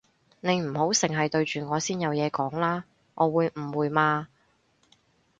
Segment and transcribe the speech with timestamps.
[0.39, 4.29] 你唔好剩係對住我先有嘢講啦，我會誤會嘛